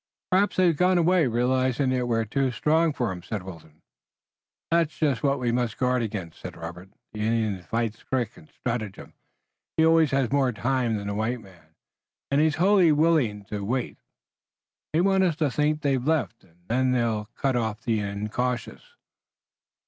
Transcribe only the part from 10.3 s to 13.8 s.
more time than the white man, and he is wholly willing to